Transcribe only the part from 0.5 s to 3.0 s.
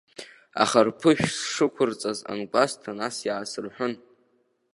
Аха рԥышә сшықәырҵаз ангәасҭа,